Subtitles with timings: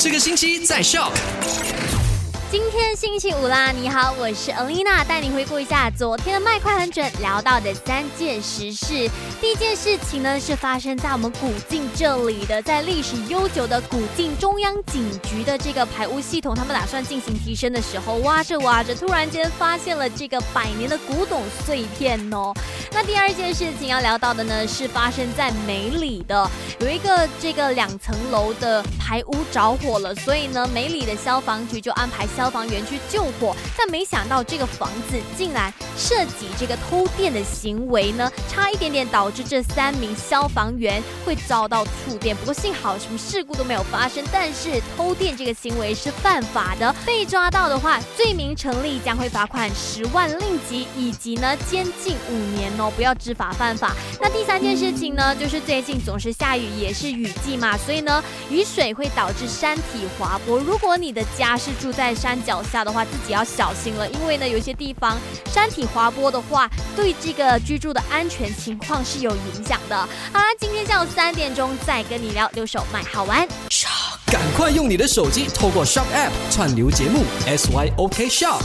[0.00, 1.12] 这个星期在笑。
[2.50, 9.06] 今天星期五啦，你好，我是 Alina，带你回顾一下昨天的麦快很准聊到的三件实事。
[9.38, 22.54] 第一件事情呢，是发生在我们古晋这里的，在历史悠久的古晋中央警局的这个排污系统，他们打算进行提升的时候，挖着挖着，突然间发现了这个百年的古董碎片哦。
[22.90, 52.68] 那第二件事情要聊到的呢，是发生在梅里的，有一个这个两层楼的排污着火了，所以呢，梅里的消防局就安排消防员去救火，但没想到这个房子竟然涉及这个偷电的行为呢，差一点点导致这三名消防员会遭到触电，不过幸好什么事故都没有发生，但是偷电这个行为是犯法的，被抓到的话，罪名成立将会罚款十万令吉，以及呢监禁五年。
[52.78, 53.92] 哦，不要知法犯法。
[54.20, 60.60] 那第三件事情呢，就是最近总是下雨，也是雨季嘛，所以呢，雨水会导致山体滑坡。
[60.60, 69.96] 如果你的家是住在山山脚下的话，自己要小心了，因为呢，有些地方山体滑坡的话，对这个居住的安全情况是有影响的。
[70.30, 73.48] 好啦，今天下午三点钟再跟你聊，留手卖好玩。
[74.26, 78.60] 赶快用你的手机透过 Shop App 串流节目 SYOK Shop。